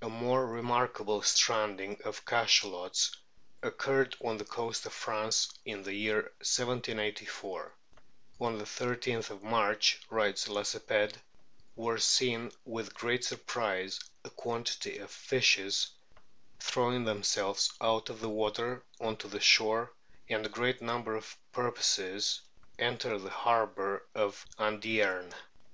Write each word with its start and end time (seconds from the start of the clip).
A 0.00 0.08
more 0.08 0.46
remarkable 0.46 1.20
stranding 1.20 2.00
of 2.02 2.24
Cachalots 2.24 3.10
occurred 3.62 4.16
on 4.24 4.38
the 4.38 4.44
coast 4.46 4.86
of 4.86 4.94
France 4.94 5.50
in 5.66 5.82
the 5.82 5.92
year 5.92 6.32
1/84. 6.42 7.70
"On 8.40 8.56
the 8.56 8.64
i3th 8.64 9.42
March'," 9.42 10.00
writes 10.08 10.48
Lacepede, 10.48 11.20
"were 11.76 11.98
seen 11.98 12.50
with 12.64 12.94
great 12.94 13.22
surprise 13.22 14.00
a 14.24 14.30
quantity 14.30 14.96
of 14.96 15.10
fishes 15.10 15.90
throwing 16.58 17.04
themselves 17.04 17.70
out 17.82 18.08
of 18.08 18.20
the 18.20 18.30
water 18.30 18.82
on 18.98 19.18
to 19.18 19.28
the 19.28 19.40
shore, 19.40 19.92
and 20.30 20.46
a 20.46 20.48
great 20.48 20.80
number 20.80 21.14
of 21.14 21.36
porpoises 21.52 22.40
enter 22.78 23.18
the 23.18 23.28
harbour 23.28 24.06
of 24.14 24.46
Andierne. 24.58 25.34